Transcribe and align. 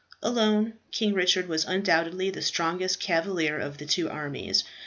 Alone, 0.23 0.73
King 0.91 1.13
Richard 1.13 1.47
was 1.47 1.63
undoubtedly 1.63 2.31
the 2.31 2.41
strongest 2.41 2.99
cavalier 2.99 3.59
of 3.59 3.77
the 3.77 3.85
two 3.85 4.09
armies. 4.09 4.63